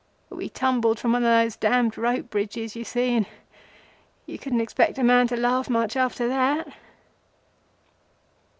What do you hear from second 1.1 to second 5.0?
one of those damned rope bridges, you see, and you couldn't expect